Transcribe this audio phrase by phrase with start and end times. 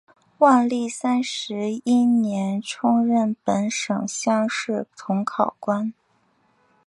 [0.39, 5.93] 万历三十一年充任本省乡试同考官。